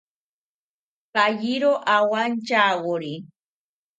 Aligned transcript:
Payiro 1.13 1.71
owantyawori 1.95 3.13